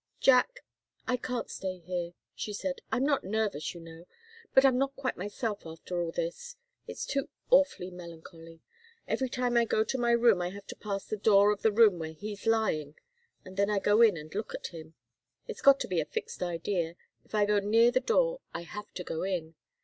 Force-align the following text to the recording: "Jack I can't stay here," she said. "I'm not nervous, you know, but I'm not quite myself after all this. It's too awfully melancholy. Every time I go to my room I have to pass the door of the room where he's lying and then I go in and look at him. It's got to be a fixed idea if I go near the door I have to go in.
"Jack 0.19 0.61
I 1.07 1.15
can't 1.15 1.47
stay 1.51 1.77
here," 1.77 2.13
she 2.33 2.53
said. 2.53 2.81
"I'm 2.91 3.03
not 3.05 3.23
nervous, 3.23 3.75
you 3.75 3.79
know, 3.81 4.07
but 4.51 4.65
I'm 4.65 4.79
not 4.79 4.95
quite 4.95 5.15
myself 5.15 5.63
after 5.63 6.01
all 6.01 6.11
this. 6.11 6.55
It's 6.87 7.05
too 7.05 7.29
awfully 7.51 7.91
melancholy. 7.91 8.61
Every 9.07 9.29
time 9.29 9.55
I 9.55 9.65
go 9.65 9.83
to 9.83 9.99
my 9.99 10.09
room 10.13 10.41
I 10.41 10.49
have 10.49 10.65
to 10.65 10.75
pass 10.75 11.05
the 11.05 11.17
door 11.17 11.51
of 11.51 11.61
the 11.61 11.71
room 11.71 11.99
where 11.99 12.13
he's 12.13 12.47
lying 12.47 12.95
and 13.45 13.57
then 13.57 13.69
I 13.69 13.77
go 13.77 14.01
in 14.01 14.17
and 14.17 14.33
look 14.33 14.55
at 14.55 14.73
him. 14.73 14.95
It's 15.47 15.61
got 15.61 15.79
to 15.81 15.87
be 15.87 16.01
a 16.01 16.05
fixed 16.05 16.41
idea 16.41 16.95
if 17.23 17.35
I 17.35 17.45
go 17.45 17.59
near 17.59 17.91
the 17.91 17.99
door 17.99 18.41
I 18.55 18.61
have 18.61 18.91
to 18.95 19.03
go 19.03 19.21
in. 19.21 19.53